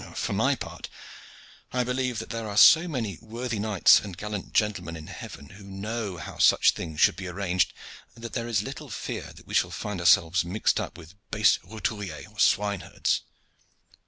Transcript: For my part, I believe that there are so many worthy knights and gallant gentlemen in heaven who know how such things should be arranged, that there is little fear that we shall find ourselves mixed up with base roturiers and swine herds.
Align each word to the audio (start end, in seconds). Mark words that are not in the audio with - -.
For 0.15 0.33
my 0.33 0.55
part, 0.55 0.89
I 1.71 1.83
believe 1.83 2.17
that 2.17 2.31
there 2.31 2.49
are 2.49 2.57
so 2.57 2.87
many 2.87 3.19
worthy 3.21 3.59
knights 3.59 3.99
and 3.99 4.17
gallant 4.17 4.51
gentlemen 4.51 4.95
in 4.95 5.05
heaven 5.05 5.49
who 5.49 5.63
know 5.63 6.17
how 6.17 6.39
such 6.39 6.71
things 6.71 6.99
should 6.99 7.15
be 7.15 7.27
arranged, 7.27 7.71
that 8.15 8.33
there 8.33 8.47
is 8.47 8.63
little 8.63 8.89
fear 8.89 9.31
that 9.33 9.45
we 9.45 9.53
shall 9.53 9.69
find 9.69 9.99
ourselves 9.99 10.43
mixed 10.43 10.79
up 10.79 10.97
with 10.97 11.13
base 11.29 11.59
roturiers 11.63 12.25
and 12.25 12.39
swine 12.41 12.79
herds. 12.79 13.21